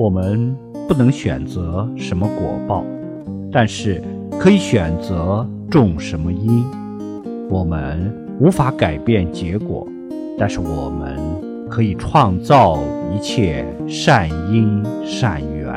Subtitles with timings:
[0.00, 0.56] 我们
[0.88, 2.82] 不能选择什么果报
[3.52, 4.02] 但是
[4.38, 6.64] 可以选择种什么因
[7.50, 8.10] 我们
[8.40, 9.86] 无法改变结果
[10.38, 12.78] 但是我们可以创造
[13.14, 15.69] 一切善因善缘。